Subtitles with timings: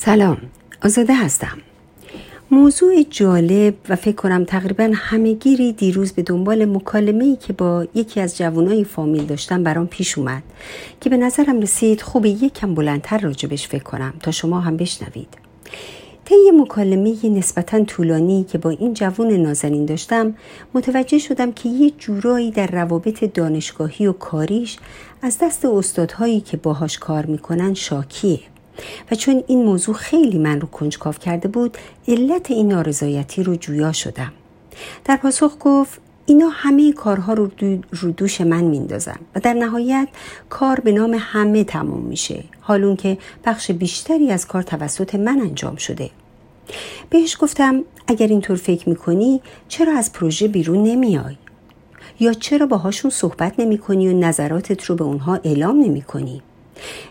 [0.00, 0.38] سلام
[0.84, 1.58] آزاده هستم.
[2.50, 8.20] موضوع جالب و فکر کنم تقریبا همهگیری دیروز به دنبال مکالمه ای که با یکی
[8.20, 10.42] از جوانای فامیل داشتم برام پیش اومد
[11.00, 15.28] که به نظرم رسید خوب یکم بلندتر راجبش فکر کنم تا شما هم بشنوید.
[16.24, 20.34] طی مکالمه نسبتا طولانی که با این جوون نازنین داشتم
[20.74, 24.76] متوجه شدم که یه جورایی در روابط دانشگاهی و کاریش
[25.22, 28.40] از دست استادهایی که باهاش کار می‌کنن شاکیه.
[29.10, 33.92] و چون این موضوع خیلی من رو کنجکاو کرده بود علت این نارضایتی رو جویا
[33.92, 34.32] شدم.
[35.04, 37.50] در پاسخ گفت اینا همه کارها رو
[37.90, 40.08] رو دوش من میندازم و در نهایت
[40.48, 42.44] کار به نام همه تموم میشه.
[42.60, 46.10] حالون که بخش بیشتری از کار توسط من انجام شده.
[47.10, 51.36] بهش گفتم اگر اینطور فکر می‌کنی چرا از پروژه بیرون نمیای؟
[52.20, 56.42] یا چرا باهاشون صحبت نمی کنی و نظراتت رو به اونها اعلام نمی کنی؟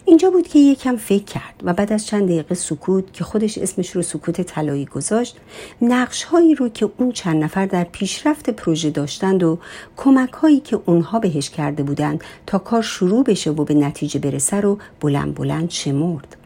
[0.06, 3.90] اینجا بود که یکم فکر کرد و بعد از چند دقیقه سکوت که خودش اسمش
[3.90, 5.38] رو سکوت طلایی گذاشت
[5.82, 9.59] نقش هایی رو که اون چند نفر در پیشرفت پروژه داشتند و
[9.98, 14.62] کمک هایی که اونها بهش کرده بودند تا کار شروع بشه و به نتیجه برسه
[14.62, 16.38] رو بلند بلند شمرد.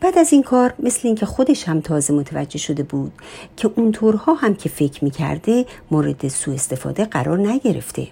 [0.00, 3.12] بعد از این کار مثل اینکه خودش هم تازه متوجه شده بود
[3.56, 8.08] که اونطورها هم که فکر می‌کرده مورد سوء استفاده قرار نگرفته.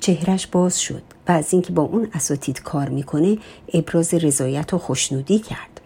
[0.00, 3.38] چهرش باز شد و از اینکه با اون اساتید کار می‌کنه
[3.74, 5.80] ابراز رضایت و خوشنودی کرد.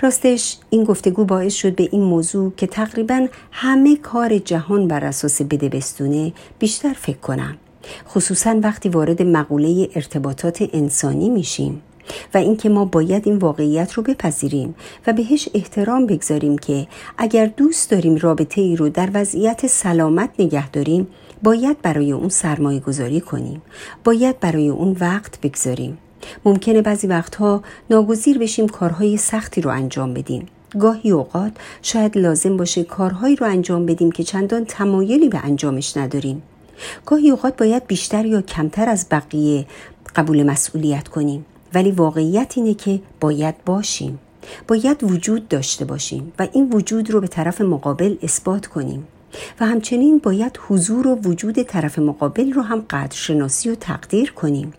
[0.00, 5.42] راستش این گفتگو باعث شد به این موضوع که تقریبا همه کار جهان بر اساس
[5.42, 7.56] بده بستونه بیشتر فکر کنم.
[8.08, 11.82] خصوصا وقتی وارد مقوله ارتباطات انسانی میشیم
[12.34, 14.74] و اینکه ما باید این واقعیت رو بپذیریم
[15.06, 16.86] و بهش احترام بگذاریم که
[17.18, 21.08] اگر دوست داریم رابطه ای رو در وضعیت سلامت نگه داریم
[21.42, 23.62] باید برای اون سرمایه گذاری کنیم.
[24.04, 25.98] باید برای اون وقت بگذاریم.
[26.44, 30.46] ممکنه بعضی وقتها ناگزیر بشیم کارهای سختی رو انجام بدیم.
[30.78, 36.42] گاهی اوقات شاید لازم باشه کارهایی رو انجام بدیم که چندان تمایلی به انجامش نداریم.
[37.06, 39.66] گاهی اوقات باید بیشتر یا کمتر از بقیه
[40.16, 41.46] قبول مسئولیت کنیم.
[41.74, 44.18] ولی واقعیت اینه که باید باشیم.
[44.68, 49.06] باید وجود داشته باشیم و این وجود رو به طرف مقابل اثبات کنیم.
[49.60, 54.72] و همچنین باید حضور و وجود طرف مقابل رو هم قدرشناسی و تقدیر کنیم.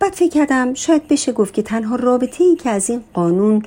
[0.00, 3.62] بعد فکر کردم شاید بشه گفت که تنها رابطه ای که از این قانون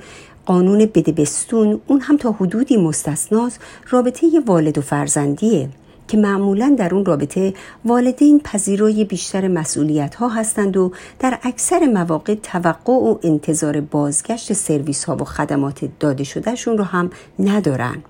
[0.46, 5.68] قانون بدبستون اون هم تا حدودی مستثناست رابطه والد و فرزندیه
[6.08, 12.34] که معمولا در اون رابطه والدین پذیرای بیشتر مسئولیت ها هستند و در اکثر مواقع
[12.34, 18.02] توقع و انتظار بازگشت سرویس ها و خدمات داده شدهشون رو هم ندارن.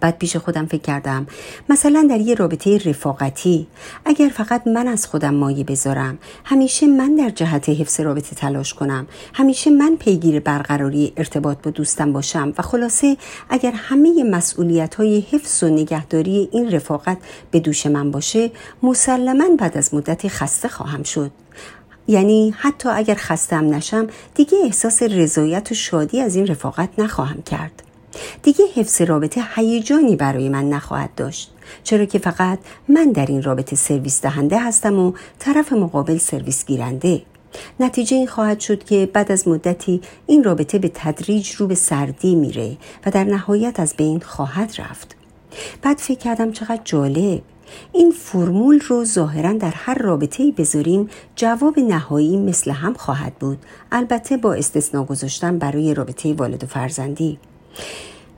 [0.00, 1.26] بعد پیش خودم فکر کردم
[1.68, 3.66] مثلا در یه رابطه رفاقتی.
[4.04, 9.06] اگر فقط من از خودم مایه بذارم همیشه من در جهت حفظ رابطه تلاش کنم.
[9.34, 12.52] همیشه من پیگیر برقراری ارتباط با دوستم باشم.
[12.58, 13.16] و خلاصه
[13.48, 17.18] اگر همه مسئولیت های حفظ و نگهداری این رفاقت
[17.50, 18.50] به دوش من باشه
[18.82, 21.30] مسلما بعد از مدتی خسته خواهم شد.
[22.08, 27.87] یعنی حتی اگر خستم نشم دیگه احساس رضایت و شادی از این رفاقت نخواهم کرد.
[28.42, 31.52] دیگه حفظ رابطه هیجانی برای من نخواهد داشت.
[31.84, 32.58] چرا که فقط
[32.88, 37.22] من در این رابطه سرویس دهنده هستم و طرف مقابل سرویس گیرنده.
[37.80, 42.34] نتیجه این خواهد شد که بعد از مدتی این رابطه به تدریج رو به سردی
[42.34, 42.76] میره
[43.06, 45.16] و در نهایت از بین خواهد رفت.
[45.82, 47.42] بعد فکر کردم چقدر جالب.
[47.92, 53.58] این فرمول رو ظاهرا در هر رابطه بذاریم جواب نهایی مثل هم خواهد بود.
[53.92, 57.38] البته با استثنا گذاشتن برای رابطه والد و فرزندی.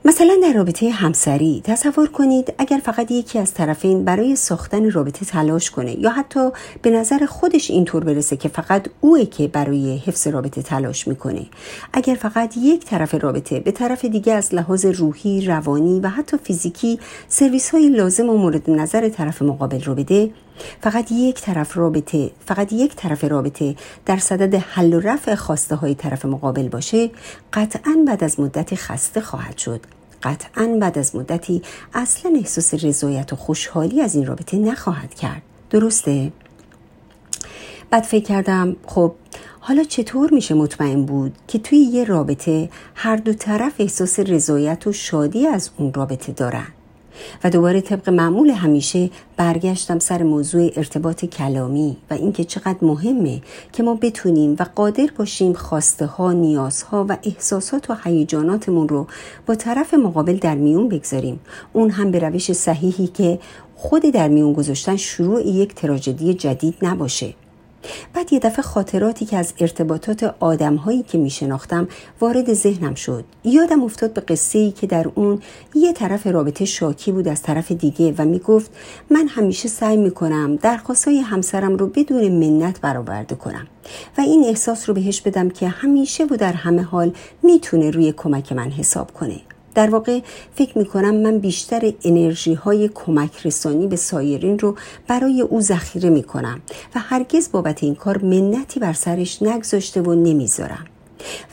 [0.05, 5.71] مثلا در رابطه همسری تصور کنید اگر فقط یکی از طرفین برای ساختن رابطه تلاش
[5.71, 6.49] کنه یا حتی
[6.81, 11.45] به نظر خودش اینطور برسه که فقط اوه که برای حفظ رابطه تلاش می‌کنه.
[11.93, 16.99] اگر فقط یک طرف رابطه به طرف دیگه از لحاظ روحی روانی و حتی فیزیکی
[17.27, 20.29] سرویس های لازم و مورد نظر طرف مقابل رو بده
[20.81, 25.95] فقط یک طرف رابطه فقط یک طرف رابطه در صدد حل و رفع خواسته های
[25.95, 27.09] طرف مقابل باشه
[27.53, 29.81] قطعا بعد از مدتی خسته خواهد شد.
[30.23, 31.61] قطعا بعد از مدتی
[31.93, 35.41] اصلا احساس رضایت و خوشحالی از این رابطه نخواهد کرد.
[35.69, 36.31] درسته؟
[37.89, 39.15] بعد فکر کردم خب
[39.59, 44.93] حالا چطور میشه مطمئن بود که توی یه رابطه هر دو طرف احساس رضایت و
[44.93, 46.67] شادی از اون رابطه دارن؟
[47.43, 53.41] و دوباره طبق معمول همیشه برگشتم سر موضوع ارتباط کلامی و اینکه چقدر مهمه
[53.73, 59.07] که ما بتونیم و قادر باشیم خواسته ها، نیازها و احساسات و هیجاناتمون رو
[59.45, 61.39] با طرف مقابل در میون بگذاریم.
[61.73, 63.39] اون هم به روش صحیحی که
[63.75, 67.33] خود در میون گذاشتن شروع یک تراژدی جدید نباشه.
[68.13, 71.87] بعد یه دفعه خاطراتی که از ارتباطات آدمهایی که می شناختم
[72.21, 73.25] وارد ذهنم شد.
[73.43, 75.41] یادم افتاد به قصه ای که در اون
[75.75, 78.71] یه طرف رابطه شاکی بود از طرف دیگه و می گفت
[79.09, 83.67] من همیشه سعی می کنم درخواستای همسرم رو بدون منت برآورده کنم
[84.17, 87.13] و این احساس رو بهش بدم که همیشه و در همه حال
[87.43, 89.50] می‌تونه روی کمک من حساب کنه.
[89.75, 90.19] در واقع
[90.55, 94.75] فکر می کنم من بیشتر انرژی های کمک رسانی به سایرین رو
[95.07, 96.61] برای او ذخیره می کنم
[96.95, 100.90] و هرگز بابت این کار منتی بر سرش نگذاشته و نمی‌ذارم.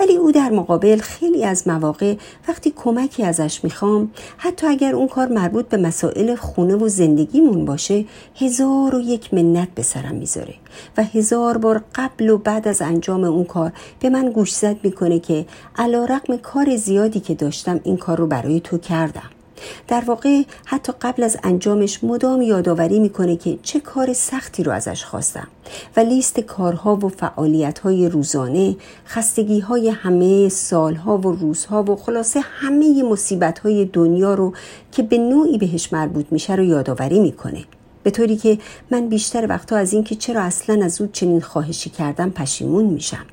[0.00, 2.16] ولی او در مقابل خیلی از مواقع
[2.48, 8.04] وقتی کمکی ازش می‌خوام حتی اگر اون کار مربوط به مسائل خونه و زندگیمون باشه
[8.40, 10.54] هزار و یک منت به سرم می‌ذاره
[10.96, 15.46] و هزار بار قبل و بعد از انجام اون کار به من گوشزد می‌کنه که
[15.76, 19.30] علا رقم کار زیادی که داشتم این کار رو برای تو کردم.
[19.88, 25.04] در واقع حتی قبل از انجامش مدام یادآوری می‌کنه که چه کار سختی رو ازش
[25.04, 25.48] خواستم
[25.96, 28.76] و لیست کارها و فعالیتهای روزانه
[29.06, 34.52] خستگی های همه سالها و روزها و خلاصه همه مصیبت های دنیا رو
[34.92, 37.64] که به نوعی بهش مربوط میشه رو یادآوری می‌کنه.
[38.02, 38.58] به طوری که
[38.90, 43.26] من بیشتر وقتا از اینکه چرا اصلا از او چنین خواهشی کردم پشیمون میشم.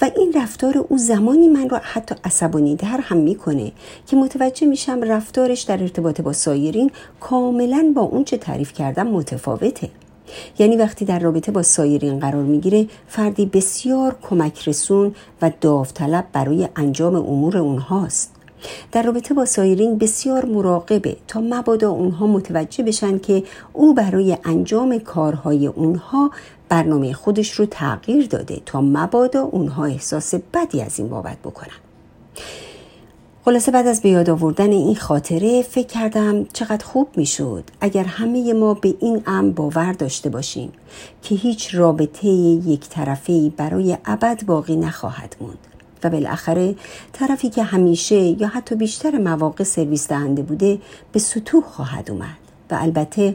[0.00, 3.72] و این رفتار او زمانی من را حتی عصبانی در هم می‌کنه
[4.06, 9.90] که متوجه میشم رفتارش در ارتباط با سایرین کاملا با اون چه تعریف کردم متفاوته.
[10.58, 16.68] یعنی وقتی در رابطه با سایرین قرار می‌گیره فردی بسیار کمک رسون و داوطلب برای
[16.76, 18.32] انجام امور اونهاست.
[18.92, 23.42] در رابطه با سایرین بسیار مراقبه تا مبادا اونها متوجه بشن که
[23.72, 26.30] او برای انجام کارهای اونها
[26.68, 31.76] برنامه خودش رو تغییر داده تا مبادا اونها احساس بدی از این بابت بکنن.
[33.44, 38.74] خلاصه بعد از بیاد آوردن این خاطره فکر کردم چقدر خوب می‌شد اگر همه ما
[38.74, 40.72] به این امر باور داشته باشیم
[41.22, 45.58] که هیچ رابطه یک طرفه برای ابد باقی نخواهد موند.
[46.04, 46.74] و بالاخره
[47.12, 50.78] طرفی که همیشه یا حتی بیشتر مواقع سرویس دهنده بوده
[51.12, 52.45] به سطوح خواهد اومد.
[52.70, 53.34] و البته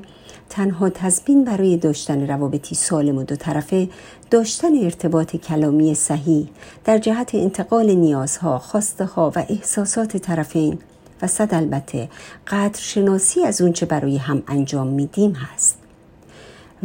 [0.49, 3.89] تنها تضمین برای داشتن روابطی سالم و دو طرفه
[4.31, 6.49] داشتن ارتباط کلامی صحیح
[6.85, 10.79] در جهت انتقال نیازها، خواسته ها و احساسات طرفین
[11.21, 12.09] و صد البته
[12.47, 15.77] قدر شناسی از اونچه برای هم انجام میدیم هست.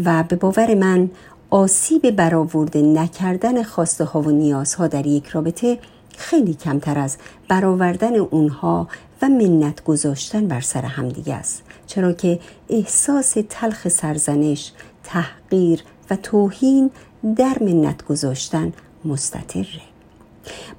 [0.04, 1.10] و به باور من
[1.50, 5.78] آسیب برآورده نکردن خواسته ها و نیازها در یک رابطه
[6.16, 7.16] خیلی کمتر از
[7.48, 8.88] برآوردن اونها
[9.22, 11.62] و منت گذاشتن بر سر همدیگه است.
[11.86, 14.72] چرا که احساس تلخ سرزنش
[15.04, 16.90] تحقیر و توهین
[17.36, 18.72] در منت گذاشتن
[19.04, 19.80] مستطره.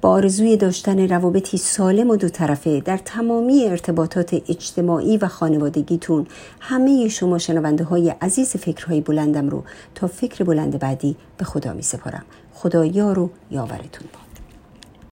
[0.00, 6.26] با آرزوی داشتن روابطی سالم و دو طرفه در تمامی ارتباطات اجتماعی و خانوادگیتون
[6.60, 9.64] همه شما شنونده های عزیز فکرهای بلندم رو
[9.94, 14.27] تا فکر بلند بعدی به خدا می سپارم خدا یار و یاورتون با